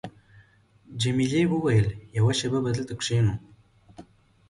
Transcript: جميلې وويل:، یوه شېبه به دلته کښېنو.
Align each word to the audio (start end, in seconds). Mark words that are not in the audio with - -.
جميلې 1.01 1.41
وويل:، 1.51 1.87
یوه 2.17 2.33
شېبه 2.39 2.59
به 2.63 2.69
دلته 2.77 2.93
کښېنو. 2.99 3.35